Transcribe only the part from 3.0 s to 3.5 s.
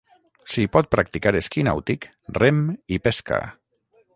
pesca.